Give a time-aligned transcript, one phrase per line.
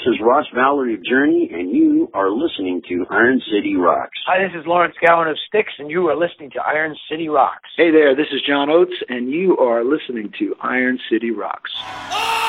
[0.00, 4.18] this is Ross Valory of Journey, and you are listening to Iron City Rocks.
[4.26, 7.68] Hi, this is Lawrence Gowan of Styx, and you are listening to Iron City Rocks.
[7.76, 11.70] Hey there, this is John Oates, and you are listening to Iron City Rocks.
[11.76, 12.39] Hello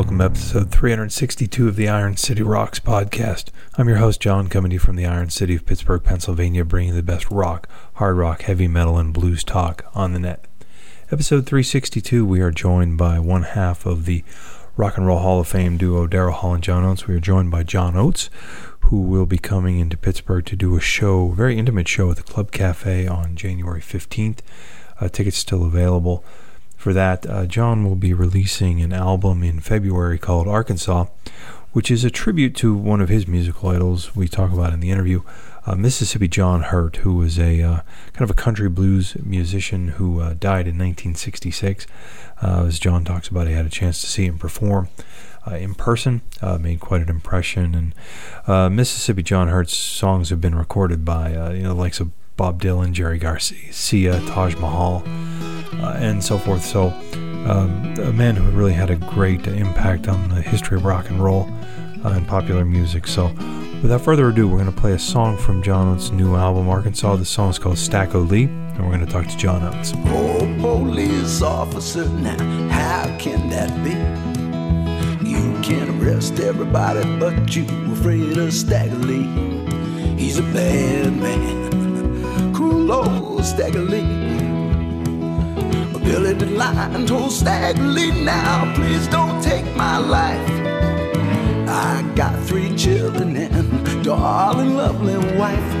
[0.00, 3.50] welcome to episode 362 of the Iron City Rocks podcast.
[3.76, 6.94] I'm your host, John, coming to you from the Iron City of Pittsburgh, Pennsylvania, bringing
[6.94, 10.46] the best rock, hard rock, heavy metal, and blues talk on the net.
[11.12, 14.24] Episode 362, we are joined by one half of the
[14.74, 17.06] Rock and Roll Hall of Fame duo Daryl Hall and John Oates.
[17.06, 18.30] We are joined by John Oates,
[18.84, 22.22] who will be coming into Pittsburgh to do a show, very intimate show at the
[22.22, 24.38] Club Cafe on January 15th.
[24.98, 26.24] Uh, tickets still available
[26.80, 31.04] for that, uh, John will be releasing an album in February called Arkansas,
[31.72, 34.90] which is a tribute to one of his musical idols we talk about in the
[34.90, 35.20] interview,
[35.66, 37.80] uh, Mississippi John Hurt, who was a uh,
[38.14, 41.86] kind of a country blues musician who uh, died in 1966.
[42.42, 44.88] Uh, as John talks about, he had a chance to see him perform.
[45.46, 46.22] Uh, in person,
[46.60, 47.94] made quite an impression,
[48.48, 52.10] and Mississippi John Hurt's songs have been recorded by you know the likes of
[52.40, 55.02] Bob Dylan, Jerry Garcia, Sia, Taj Mahal,
[55.74, 56.64] uh, and so forth.
[56.64, 56.86] So,
[57.46, 61.22] um, a man who really had a great impact on the history of rock and
[61.22, 61.42] roll
[62.02, 63.06] uh, and popular music.
[63.06, 63.26] So,
[63.82, 67.16] without further ado, we're going to play a song from John Oates' new album, Arkansas.
[67.16, 69.92] The song is called Stack O'Lee, and we're going to talk to John Oates.
[70.06, 72.38] Oh, police officer, now
[72.70, 73.90] how can that be?
[75.28, 79.28] You can't arrest everybody, but you afraid of Stagger Lee.
[80.16, 81.79] He's a bad man,
[82.90, 84.02] cruel old Stagger Lee.
[86.02, 90.50] Billy the Lion told Stagger Lee, now please don't take my life.
[91.68, 95.72] I got three children and darling, lovely wife.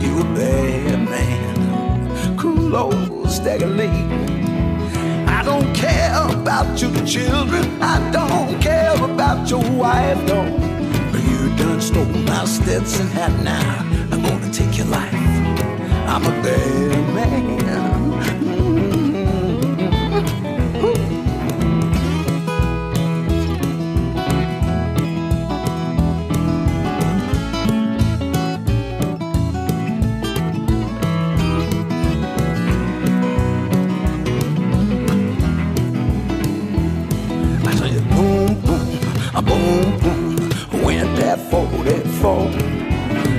[0.00, 3.88] You a bad man, cruel old Stagger Lee.
[5.26, 10.44] I don't care about your children, I don't care about your wife, no.
[11.10, 13.80] But you done stole my Stetson hat now,
[14.12, 15.23] I'm gonna take your life.
[16.06, 17.54] I'm a bad man.
[39.42, 42.50] boom, boom, went that 44.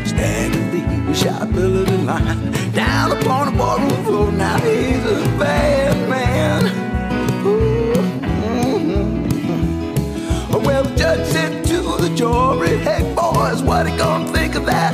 [0.05, 0.64] Stagger Lee
[1.15, 4.31] shot Billy the Lion down upon the ballroom floor.
[4.31, 6.63] Now he's a bad man.
[8.43, 9.05] Mm-hmm.
[10.65, 14.93] Well, the judge said to the jury, hey boys, what are gonna think of that?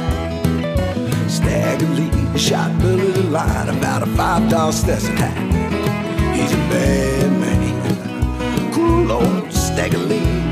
[1.29, 5.35] Stagger Lee shot Billy the Lion about a five dollar Stetson hat.
[6.35, 10.50] He's a bad man, cruel old Stagger Lee.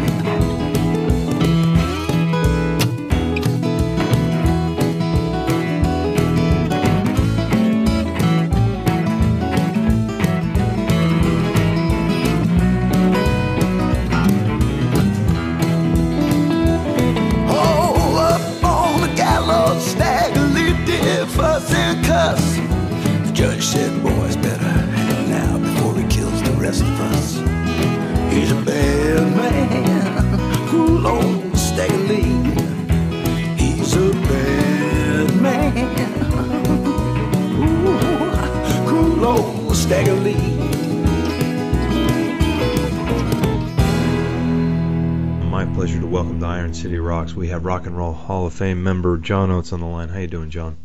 [47.39, 50.09] We have Rock and Roll Hall of Fame member John Oates on the line.
[50.09, 50.75] How you doing, John?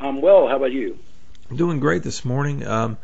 [0.00, 0.48] I'm well.
[0.48, 0.98] How about you?
[1.50, 2.66] I'm doing great this morning.
[2.66, 2.96] Um,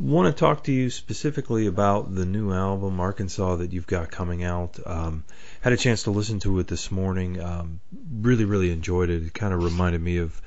[0.00, 4.42] want to talk to you specifically about the new album Arkansas that you've got coming
[4.42, 4.78] out.
[4.86, 5.24] Um,
[5.60, 7.38] had a chance to listen to it this morning.
[7.38, 7.80] Um,
[8.10, 9.22] really, really enjoyed it.
[9.22, 10.40] It kind of reminded me of,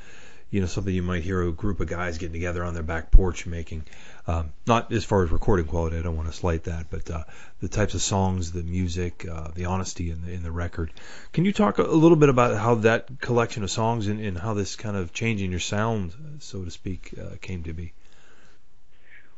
[0.50, 3.12] you know something you might hear a group of guys getting together on their back
[3.12, 3.84] porch making.
[4.28, 7.24] Um, not as far as recording quality, I don't want to slight that, but uh,
[7.62, 10.92] the types of songs, the music, uh, the honesty in the in the record.
[11.34, 14.54] Can you talk a little bit about how that collection of songs and, and how
[14.54, 17.94] this kind of changing your sound, so to speak, uh, came to be?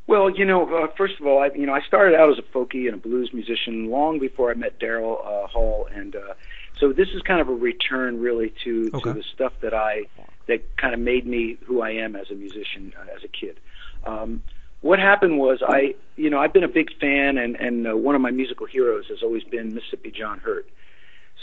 [0.08, 2.58] Well, you know, uh, first of all, I you know I started out as a
[2.58, 6.34] folky and a blues musician long before I met Daryl uh, Hall, and uh,
[6.80, 9.12] so this is kind of a return really to Okay.
[9.12, 10.08] to the stuff that I
[10.50, 13.60] that kind of made me who I am as a musician uh, as a kid.
[14.06, 14.44] Um,
[14.82, 18.16] what happened was I, you know, I've been a big fan, and and uh, one
[18.16, 20.68] of my musical heroes has always been Mississippi John Hurt.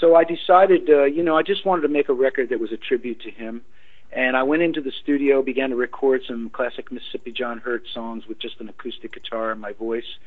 [0.01, 2.73] So I decided, uh, you know, I just wanted to make a record that was
[2.73, 3.63] a tribute to him.
[4.13, 8.27] And I went into the studio, began to record some classic Mississippi John Hurt songs
[8.27, 10.19] with just an acoustic guitar and my voice,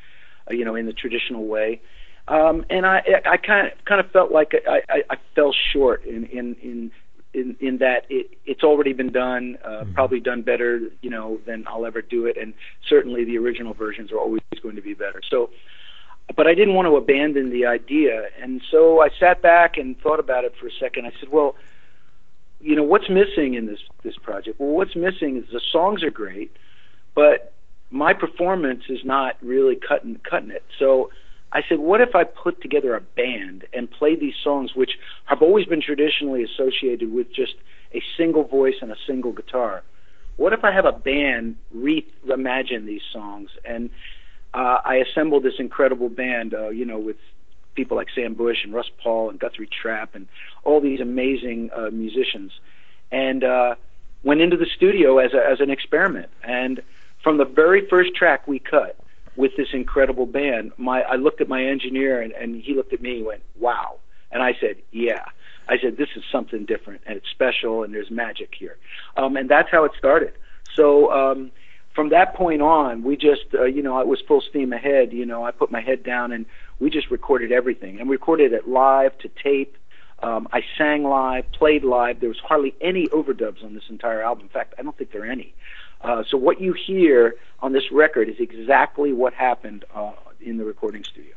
[0.50, 1.80] uh, you know, in the traditional way.
[2.28, 6.04] Um, and I, I kind of kind of felt like I, I, I fell short
[6.04, 6.92] in in in
[7.32, 11.64] in, in that it, it's already been done, uh, probably done better, you know, than
[11.66, 12.54] I'll ever do it, and
[12.88, 15.20] certainly the original versions are always going to be better.
[15.28, 15.50] So,
[16.36, 20.20] but I didn't want to abandon the idea, and so I sat back and thought
[20.20, 21.06] about it for a second.
[21.06, 21.56] I said, well,
[22.60, 24.60] you know, what's missing in this this project?
[24.60, 26.54] Well, what's missing is the songs are great,
[27.14, 27.52] but
[27.90, 30.64] my performance is not really cutting cutting it.
[30.78, 31.10] So
[31.52, 34.92] I said, what if I put together a band and play these songs, which
[35.24, 37.54] have always been traditionally associated with just
[37.92, 39.82] a single voice and a single guitar?
[40.36, 43.50] What if I have a band reimagine these songs?
[43.64, 43.90] And
[44.54, 47.16] uh, I assembled this incredible band, uh, you know, with
[47.74, 50.28] people like Sam Bush and Russ Pahl and Guthrie Trapp and
[50.64, 52.52] all these amazing uh, musicians,
[53.10, 53.74] and uh,
[54.22, 56.30] went into the studio as a, as an experiment.
[56.44, 56.82] And
[57.22, 58.96] from the very first track we cut
[59.36, 63.00] with this incredible band, my I looked at my engineer and, and he looked at
[63.00, 63.98] me and went, "Wow!"
[64.30, 65.24] And I said, "Yeah."
[65.68, 68.76] I said, "This is something different and it's special and there's magic here,"
[69.16, 70.32] um, and that's how it started.
[70.74, 71.10] So.
[71.12, 71.52] Um,
[71.94, 75.12] from that point on, we just, uh, you know, it was full steam ahead.
[75.12, 76.46] You know, I put my head down and
[76.78, 79.76] we just recorded everything and recorded it live to tape.
[80.22, 82.20] Um, I sang live, played live.
[82.20, 84.44] There was hardly any overdubs on this entire album.
[84.44, 85.54] In fact, I don't think there are any.
[86.00, 90.64] Uh, so what you hear on this record is exactly what happened uh, in the
[90.64, 91.34] recording studio.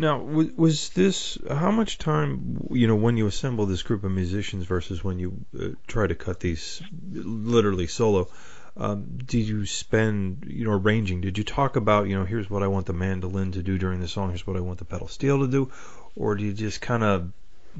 [0.00, 4.64] Now, was, this how much time you know when you assemble this group of musicians
[4.64, 6.80] versus when you uh, try to cut these
[7.12, 8.28] literally solo?
[8.76, 11.20] Um, did you spend you know arranging?
[11.20, 13.98] Did you talk about you know here's what I want the mandolin to do during
[13.98, 15.72] the song, here's what I want the pedal steel to do,
[16.14, 17.32] or do you just kind of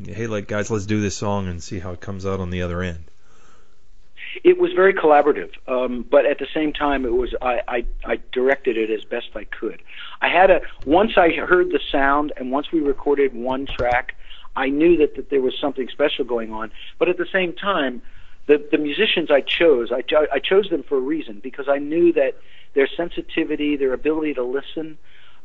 [0.04, 2.62] hey like guys let's do this song and see how it comes out on the
[2.62, 3.04] other end?
[4.44, 8.20] It was very collaborative, um, but at the same time, it was I, I, I
[8.32, 9.82] directed it as best I could.
[10.20, 14.14] I had a once I heard the sound, and once we recorded one track,
[14.56, 16.70] I knew that, that there was something special going on.
[16.98, 18.02] But at the same time,
[18.46, 20.02] the the musicians I chose, I,
[20.32, 22.36] I chose them for a reason because I knew that
[22.74, 24.98] their sensitivity, their ability to listen,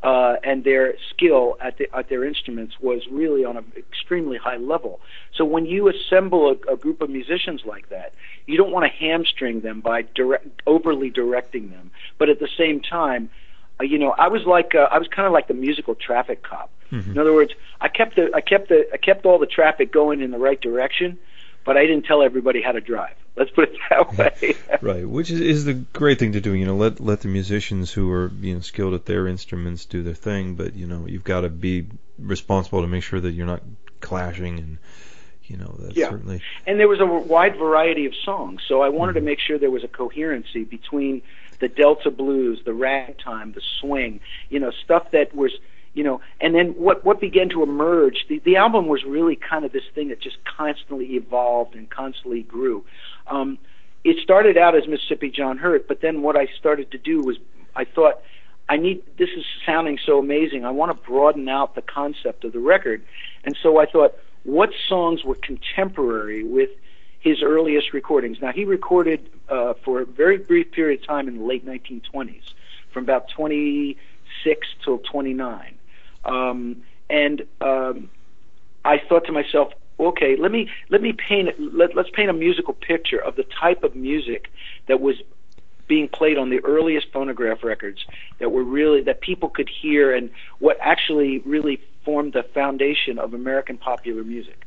[0.03, 4.57] uh, and their skill at, the, at their instruments was really on an extremely high
[4.57, 4.99] level.
[5.33, 8.13] So when you assemble a, a group of musicians like that,
[8.45, 12.81] you don't want to hamstring them by direct, overly directing them, but at the same
[12.81, 13.29] time,
[13.79, 16.43] uh, you know, I was like uh, I was kind of like the musical traffic
[16.43, 16.69] cop.
[17.11, 20.21] In other words, I kept the I kept the I kept all the traffic going
[20.21, 21.17] in the right direction,
[21.65, 23.15] but I didn't tell everybody how to drive.
[23.35, 24.55] Let's put it that way.
[24.83, 26.53] Right, which is, is the great thing to do.
[26.53, 30.03] You know, let let the musicians who are you know skilled at their instruments do
[30.03, 31.87] their thing, but you know you've got to be
[32.19, 33.61] responsible to make sure that you're not
[34.01, 34.77] clashing and
[35.45, 36.09] you know that's Yeah.
[36.09, 38.61] certainly and there was a wide variety of songs.
[38.67, 41.21] So I wanted to make sure there was a coherency between
[41.59, 45.51] the Delta blues, the ragtime, the swing, you know, stuff that was,
[45.93, 48.25] you know, and then what what began to emerge.
[48.27, 52.43] The the album was really kind of this thing that just constantly evolved and constantly
[52.43, 52.83] grew.
[53.27, 53.59] Um,
[54.03, 57.37] it started out as Mississippi John Hurt, but then what I started to do was
[57.75, 58.21] I thought
[58.69, 60.65] I need this is sounding so amazing.
[60.65, 63.03] I want to broaden out the concept of the record,
[63.43, 66.69] and so I thought, what songs were contemporary with
[67.19, 68.37] his earliest recordings?
[68.41, 72.43] Now he recorded uh, for a very brief period of time in the late 1920s,
[72.91, 75.75] from about 26 till 29,
[76.25, 78.09] um, and um,
[78.83, 82.73] I thought to myself, okay, let me let me paint let, let's paint a musical
[82.73, 84.49] picture of the type of music
[84.87, 85.15] that was
[85.87, 88.05] being played on the earliest phonograph records
[88.39, 93.33] that were really that people could hear and what actually really formed the foundation of
[93.33, 94.65] American popular music.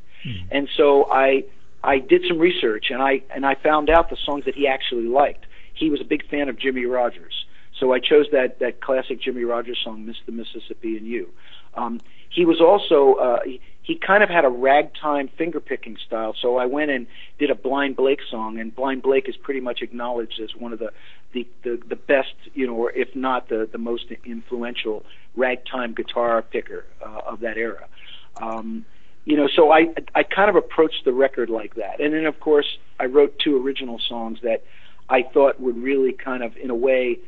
[0.51, 1.45] And so I
[1.85, 5.07] I did some research and I and I found out the songs that he actually
[5.07, 5.47] liked.
[5.75, 7.45] He was a big fan of Jimmie Rodgers.
[7.79, 11.29] So I chose that that classic Jimmie Rodgers song, "Miss the Mississippi and You."
[11.75, 16.35] Um, he was also uh, he, he kind of had a ragtime finger picking style.
[16.43, 17.07] So I went and
[17.39, 20.81] did a Blind Blake song, and Blind Blake is pretty much acknowledged as one of
[20.81, 20.91] the
[21.33, 25.05] the the, the best, you know, or if not the the most influential
[25.37, 27.87] ragtime guitar picker uh, of that era.
[28.43, 28.85] Um,
[29.25, 32.41] you know, so I I kind of approached the record like that, and then of
[32.41, 34.65] course I wrote two original songs that
[35.09, 37.21] I thought would really kind of, in a way,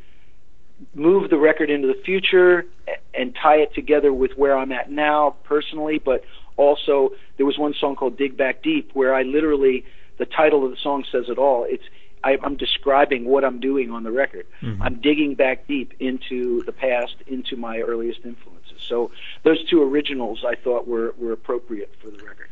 [0.93, 2.65] move the record into the future
[3.13, 6.23] and tie it together with where I'm at now personally, but
[6.59, 9.85] also there was one song called Dig Back Deep where I literally
[10.17, 11.65] the title of the song says it all.
[11.67, 11.83] It's
[12.21, 14.45] I, I'm describing what I'm doing on the record.
[14.61, 14.83] Mm-hmm.
[14.83, 18.81] I'm digging back deep into the past, into my earliest influences.
[18.87, 19.11] So
[19.43, 22.49] those two originals I thought were were appropriate for the record.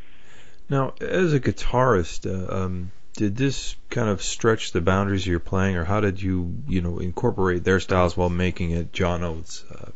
[0.69, 5.39] Now, as a guitarist, uh, um, did this kind of stretch the boundaries of your
[5.39, 9.63] playing, or how did you, you know, incorporate their styles while making it John Oates?
[9.69, 9.91] Uh,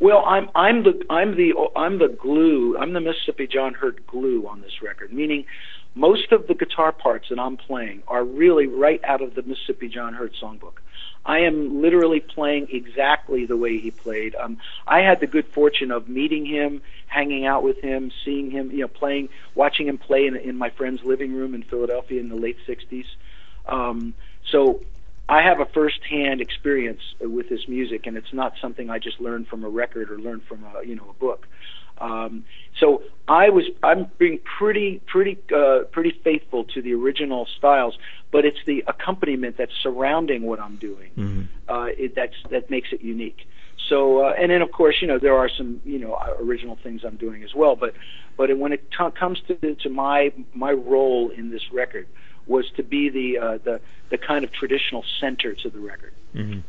[0.00, 2.76] well, I'm I'm the I'm the I'm the glue.
[2.78, 5.12] I'm the Mississippi John Hurt glue on this record.
[5.12, 5.46] Meaning,
[5.94, 9.88] most of the guitar parts that I'm playing are really right out of the Mississippi
[9.88, 10.78] John Hurt songbook.
[11.24, 14.36] I am literally playing exactly the way he played.
[14.36, 18.70] Um, I had the good fortune of meeting him, hanging out with him, seeing him,
[18.70, 22.28] you know, playing, watching him play in, in my friend's living room in Philadelphia in
[22.28, 23.06] the late '60s.
[23.66, 24.14] Um,
[24.50, 24.80] so
[25.28, 29.48] I have a first-hand experience with this music, and it's not something I just learned
[29.48, 31.48] from a record or learned from a you know a book.
[31.98, 32.44] Um,
[32.78, 37.98] so I was I'm being pretty pretty uh, pretty faithful to the original styles,
[38.30, 41.42] but it's the accompaniment that's surrounding what I'm doing mm-hmm.
[41.68, 43.48] uh, it, that's that makes it unique.
[43.88, 47.02] So uh, and then of course you know there are some you know original things
[47.04, 47.94] I'm doing as well, but
[48.36, 52.06] but when it t- comes to to my my role in this record
[52.46, 56.12] was to be the uh, the the kind of traditional center to the record.
[56.34, 56.60] Mm-hmm.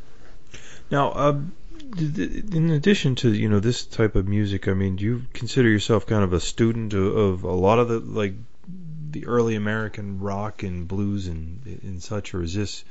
[0.90, 1.14] Now.
[1.14, 1.54] Um
[1.98, 6.06] in addition to you know this type of music, I mean, do you consider yourself
[6.06, 8.34] kind of a student of, of a lot of the like
[9.12, 12.84] the early American rock and blues and and such, or is this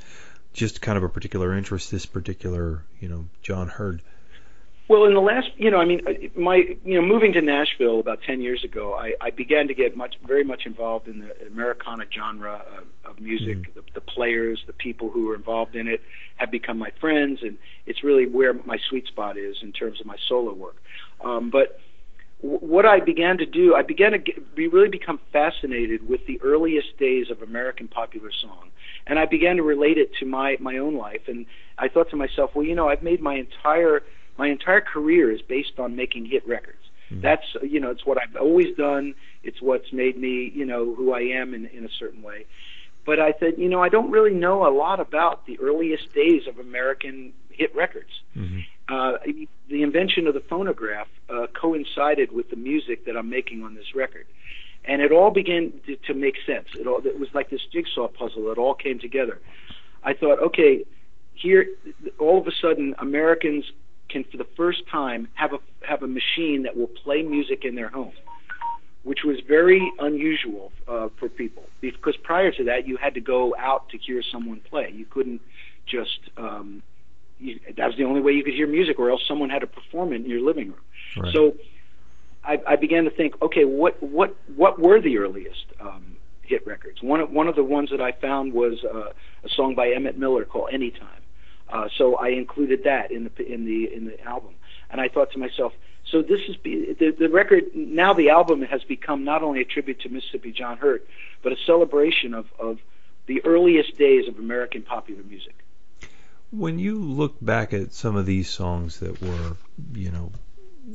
[0.53, 1.91] just kind of a particular interest?
[1.91, 4.01] This particular you know John Hurt.
[4.89, 5.99] Well, in the last, you know, I mean,
[6.37, 9.97] my, you know, moving to Nashville about ten years ago, I, I began to get
[9.97, 13.57] much, very much involved in the Americana genre of, of music.
[13.57, 13.79] Mm-hmm.
[13.79, 16.01] The, the players, the people who were involved in it,
[16.37, 20.05] have become my friends, and it's really where my sweet spot is in terms of
[20.05, 20.77] my solo work.
[21.21, 21.81] Um, but
[22.41, 26.25] w- what I began to do, I began to get, be, really become fascinated with
[26.27, 28.69] the earliest days of American popular song,
[29.05, 31.23] and I began to relate it to my my own life.
[31.27, 31.45] And
[31.77, 34.01] I thought to myself, well, you know, I've made my entire
[34.37, 36.77] my entire career is based on making hit records.
[37.11, 37.21] Mm-hmm.
[37.21, 39.15] That's you know, it's what I've always done.
[39.43, 42.45] It's what's made me, you know, who I am in in a certain way.
[43.05, 46.45] But I said, you know, I don't really know a lot about the earliest days
[46.45, 48.09] of American hit records.
[48.35, 48.59] Mm-hmm.
[48.89, 49.13] Uh,
[49.69, 53.95] the invention of the phonograph uh, coincided with the music that I'm making on this
[53.95, 54.27] record,
[54.85, 56.67] and it all began to, to make sense.
[56.77, 58.51] It all it was like this jigsaw puzzle.
[58.51, 59.39] It all came together.
[60.03, 60.83] I thought, okay,
[61.33, 61.67] here,
[62.19, 63.65] all of a sudden, Americans
[64.09, 67.75] can, for the first time, have a have a machine that will play music in
[67.75, 68.13] their home,
[69.03, 71.63] which was very unusual uh, for people.
[71.81, 74.91] Because prior to that, you had to go out to hear someone play.
[74.93, 75.41] You couldn't
[75.85, 76.83] just um,
[77.39, 79.67] you, that was the only way you could hear music, or else someone had to
[79.67, 80.81] perform it in your living room.
[81.17, 81.33] Right.
[81.33, 81.55] So
[82.43, 87.01] I, I began to think, okay, what what what were the earliest um, hit records?
[87.01, 89.11] One of, one of the ones that I found was uh,
[89.43, 91.21] a song by Emmett Miller called "Anytime."
[91.69, 94.53] Uh, so I included that in the in the in the album,
[94.89, 95.73] and I thought to myself,
[96.11, 98.13] so this is the the record now.
[98.13, 101.05] The album has become not only a tribute to Mississippi John Hurt,
[101.43, 102.79] but a celebration of of
[103.25, 105.53] the earliest days of American popular music.
[106.51, 109.57] When you look back at some of these songs that were,
[109.93, 110.31] you know,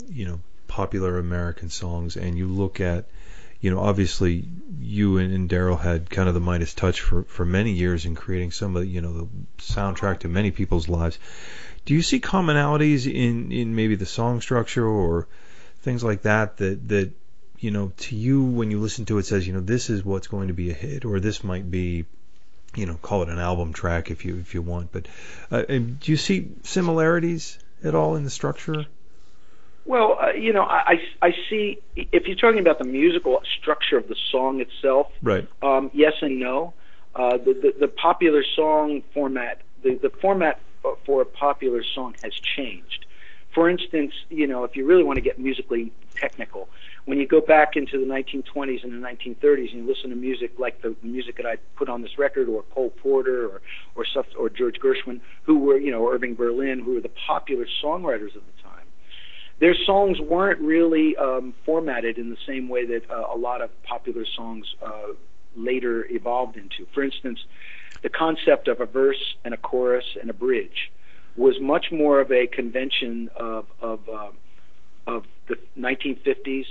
[0.09, 3.05] you know, popular American songs, and you look at
[3.63, 4.45] you know, obviously
[4.81, 8.17] you and, and Daryl had kind of the Midas touch for, for many years in
[8.17, 9.29] creating some of the, you know, the
[9.59, 11.19] soundtrack to many people's lives.
[11.85, 15.29] Do you see commonalities in, in maybe the song structure or
[15.81, 17.13] things like that that, that,
[17.61, 20.27] you know, to you when you listen to it says, you know, this is what's
[20.27, 22.05] going to be a hit or this might be,
[22.75, 25.07] you know, call it an album track if you, if you want, but,
[25.53, 28.87] uh, do you see similarities at all in the structure?
[29.85, 34.09] Well, uh, you know, I, I see if you're talking about the musical structure of
[34.09, 35.09] the song itself.
[35.23, 35.49] Right.
[35.63, 36.75] Um, yes and no.
[37.15, 40.61] Uh, the, the the popular song format, the the format
[41.05, 43.07] for a popular song has changed.
[43.55, 46.71] For instance, you know, if you really want to get musically technical,
[47.05, 50.59] when you go back into the 1920s and the 1930s and you listen to music
[50.59, 53.61] like the music that I put on this record, or Cole Porter, or
[53.95, 57.67] or stuff, or George Gershwin, who were you know Irving Berlin, who were the popular
[57.83, 58.62] songwriters of the time
[59.61, 63.71] their songs weren't really um, formatted in the same way that uh, a lot of
[63.83, 65.09] popular songs uh,
[65.57, 66.87] later evolved into.
[66.93, 67.41] For instance,
[68.03, 70.91] the concept of a verse and a chorus and a bridge
[71.37, 74.31] was much more of a convention of of uh,
[75.07, 76.67] of the 1950s,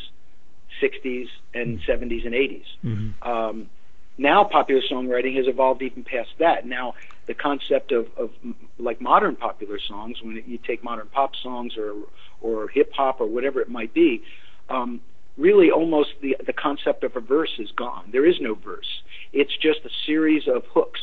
[0.82, 2.64] 60s, and 70s and 80s.
[2.84, 3.30] Mm-hmm.
[3.30, 3.70] Um,
[4.18, 6.66] now, popular songwriting has evolved even past that.
[6.66, 6.94] Now,
[7.28, 8.32] the concept of, of
[8.78, 11.96] like modern popular songs, when you take modern pop songs or
[12.42, 14.24] or hip hop or whatever it might be,
[14.70, 15.02] um,
[15.38, 18.10] really almost the the concept of a verse is gone.
[18.12, 19.02] There is no verse.
[19.34, 21.02] It's just a series of hooks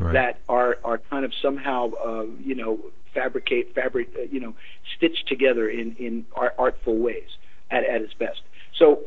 [0.00, 0.12] right.
[0.12, 2.78] that are are kind of somehow uh, you know
[3.14, 4.54] fabricate fabric uh, you know
[4.96, 7.28] stitched together in in art, artful ways
[7.70, 8.40] at at its best.
[8.76, 9.00] So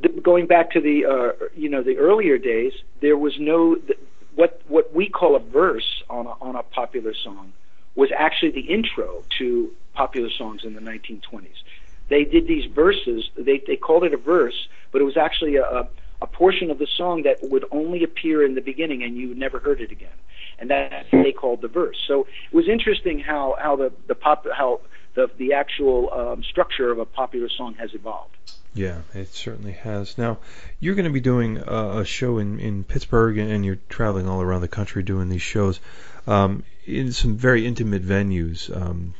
[0.00, 3.96] the, going back to the uh, you know the earlier days, there was no the,
[4.34, 7.52] what what we call a verse on a, on a popular song
[7.96, 9.70] was actually the intro to
[10.02, 11.60] popular songs in the 1920s.
[12.08, 13.20] They did these verses.
[13.36, 14.58] They they called it a verse,
[14.90, 15.88] but it was actually a,
[16.22, 19.58] a portion of the song that would only appear in the beginning and you never
[19.58, 20.18] heard it again.
[20.58, 21.98] And what they called the verse.
[22.06, 24.80] So it was interesting how, how the, the pop how
[25.14, 28.36] the the actual um, structure of a popular song has evolved.
[28.74, 30.16] Yeah, it certainly has.
[30.16, 30.38] Now,
[30.78, 34.40] you're going to be doing a, a show in, in Pittsburgh, and you're traveling all
[34.40, 35.80] around the country doing these shows
[36.26, 38.70] um, in some very intimate venues.
[38.74, 39.14] Um,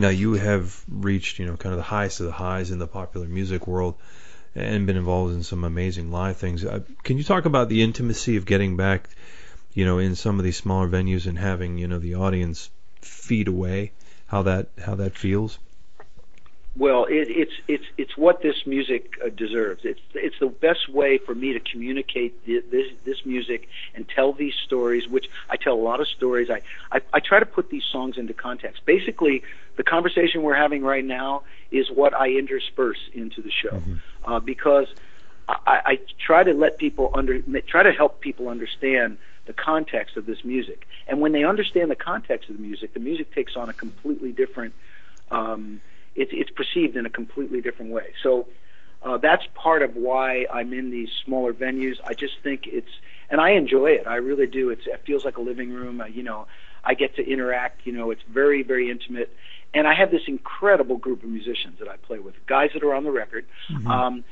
[0.00, 2.86] now, you have reached, you know, kind of the highest of the highs in the
[2.86, 3.94] popular music world
[4.54, 6.64] and been involved in some amazing live things.
[6.64, 9.08] Uh, can you talk about the intimacy of getting back,
[9.74, 13.48] you know, in some of these smaller venues and having you know the audience feed
[13.48, 13.92] away?
[14.26, 15.58] How that how that feels?
[16.76, 19.84] Well, it, it's it's it's what this music uh, deserves.
[19.84, 24.32] It's it's the best way for me to communicate the, this this music and tell
[24.32, 25.08] these stories.
[25.08, 26.48] Which I tell a lot of stories.
[26.48, 26.62] I,
[26.92, 28.86] I I try to put these songs into context.
[28.86, 29.42] Basically,
[29.76, 33.94] the conversation we're having right now is what I intersperse into the show, mm-hmm.
[34.24, 34.86] uh, because
[35.48, 40.24] I, I try to let people under try to help people understand the context of
[40.24, 40.86] this music.
[41.08, 44.30] And when they understand the context of the music, the music takes on a completely
[44.30, 44.74] different.
[45.32, 45.80] Um,
[46.14, 48.12] it's it's perceived in a completely different way.
[48.22, 48.48] So
[49.02, 51.96] uh, that's part of why I'm in these smaller venues.
[52.04, 52.90] I just think it's
[53.30, 54.06] and I enjoy it.
[54.06, 54.70] I really do.
[54.70, 56.00] It's it feels like a living room.
[56.00, 56.46] Uh, you know,
[56.84, 57.86] I get to interact.
[57.86, 59.34] You know, it's very very intimate,
[59.72, 62.94] and I have this incredible group of musicians that I play with, guys that are
[62.94, 63.46] on the record.
[63.70, 63.86] Mm-hmm.
[63.86, 64.24] Um,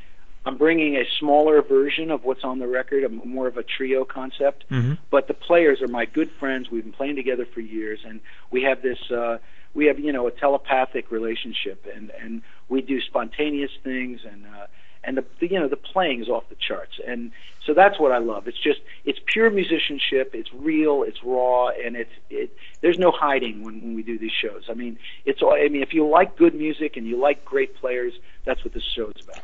[0.44, 4.04] I'm bringing a smaller version of what's on the record, a, more of a trio
[4.04, 4.64] concept.
[4.70, 4.94] Mm-hmm.
[5.10, 6.70] But the players are my good friends.
[6.70, 8.98] We've been playing together for years, and we have this.
[9.10, 9.38] Uh,
[9.74, 14.66] we have you know a telepathic relationship, and and we do spontaneous things, and uh,
[15.04, 17.32] and the, the you know the playing is off the charts, and
[17.64, 18.48] so that's what I love.
[18.48, 20.30] It's just it's pure musicianship.
[20.34, 21.02] It's real.
[21.02, 22.56] It's raw, and it's it.
[22.80, 24.64] There's no hiding when when we do these shows.
[24.68, 25.52] I mean, it's all.
[25.52, 28.84] I mean if you like good music and you like great players, that's what this
[28.84, 29.42] show is about.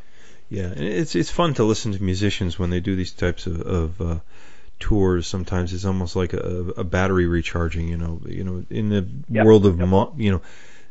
[0.49, 3.61] Yeah, and it's it's fun to listen to musicians when they do these types of,
[3.61, 4.19] of uh,
[4.79, 9.07] tours sometimes it's almost like a, a battery recharging you know you know in the
[9.29, 9.47] yep.
[9.47, 9.89] world of yep.
[9.89, 10.43] mo- you know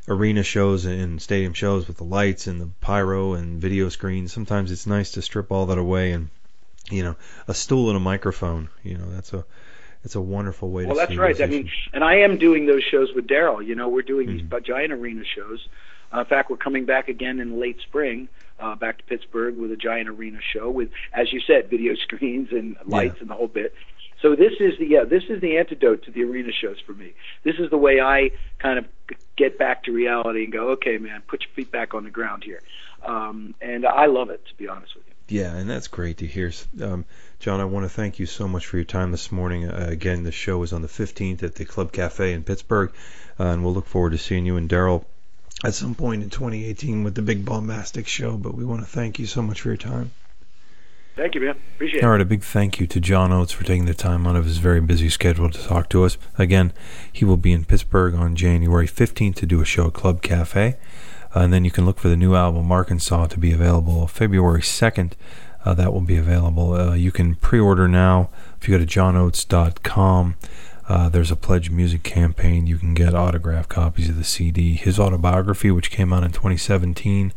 [0.08, 4.72] arena shows and stadium shows with the lights and the pyro and video screens sometimes
[4.72, 6.30] it's nice to strip all that away and
[6.90, 7.16] you know
[7.48, 9.46] a stool and a microphone you know that's a
[10.04, 12.66] it's a wonderful way well, to well that's right i mean and i am doing
[12.66, 14.50] those shows with daryl you know we're doing mm-hmm.
[14.50, 15.68] these giant arena shows
[16.14, 18.28] uh, in fact we're coming back again in late spring
[18.60, 22.50] uh, back to Pittsburgh with a giant arena show with, as you said, video screens
[22.52, 23.22] and lights yeah.
[23.22, 23.74] and the whole bit.
[24.22, 27.14] So this is the yeah, this is the antidote to the arena shows for me.
[27.44, 28.86] This is the way I kind of
[29.36, 32.44] get back to reality and go, okay, man, put your feet back on the ground
[32.44, 32.62] here.
[33.04, 35.14] Um, and I love it, to be honest with you.
[35.28, 36.52] Yeah, and that's great to hear.
[36.82, 37.06] Um,
[37.40, 39.70] John, I want to thank you so much for your time this morning.
[39.70, 42.94] Uh, again, the show is on the 15th at the Club Cafe in Pittsburgh,
[43.40, 45.06] uh, and we'll look forward to seeing you and Daryl
[45.64, 48.38] at some point in 2018 with the Big Bombastic Show.
[48.38, 50.12] But we want to thank you so much for your time.
[51.16, 51.56] Thank you, man.
[51.76, 52.04] Appreciate it.
[52.04, 54.46] All right, a big thank you to John Oates for taking the time out of
[54.46, 56.18] his very busy schedule to talk to us.
[56.40, 56.74] Again,
[57.12, 60.76] he will be in Pittsburgh on January 15th to do a show at Club Cafe.
[61.36, 64.62] Uh, and then you can look for the new album, Arkansas, to be available February
[64.62, 65.14] 2nd.
[65.64, 66.74] Uh, that will be available.
[66.74, 70.36] Uh, you can pre order now if you go to johnoates.com.
[70.88, 72.68] Uh, there's a pledge music campaign.
[72.68, 74.76] You can get autographed copies of the CD.
[74.76, 77.34] His autobiography, which came out in 2017,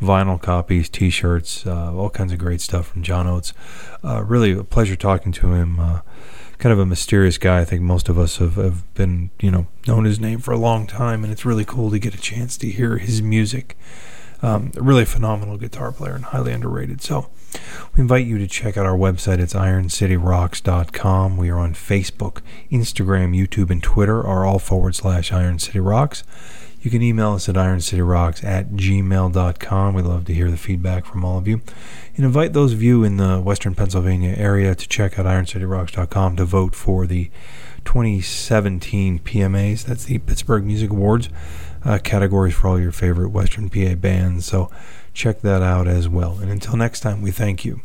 [0.00, 3.52] vinyl copies, T-shirts, uh, all kinds of great stuff from John Oates.
[4.02, 5.78] Uh, really a pleasure talking to him.
[5.78, 6.00] Uh,
[6.58, 7.60] kind of a mysterious guy.
[7.60, 10.58] I think most of us have, have been, you know, known his name for a
[10.58, 13.76] long time, and it's really cool to get a chance to hear his music.
[14.42, 17.02] Um, really phenomenal guitar player and highly underrated.
[17.02, 17.30] So
[17.94, 19.38] we invite you to check out our website.
[19.38, 21.36] It's ironcityrocks.com.
[21.36, 26.24] We are on Facebook, Instagram, YouTube, and Twitter are all forward slash Iron City Rocks.
[26.82, 29.94] You can email us at ironcityrocks at gmail.com.
[29.94, 31.60] We'd love to hear the feedback from all of you.
[32.16, 36.44] And invite those of you in the western Pennsylvania area to check out ironcityrocks.com to
[36.46, 37.30] vote for the
[37.84, 39.84] 2017 PMAs.
[39.84, 41.28] That's the Pittsburgh Music Awards
[41.84, 44.46] uh, categories for all your favorite Western PA bands.
[44.46, 44.70] So
[45.20, 46.38] check that out as well.
[46.40, 47.82] And until next time, we thank you.